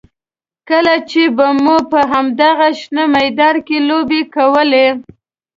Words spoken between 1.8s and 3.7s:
په همدغه شنه میدان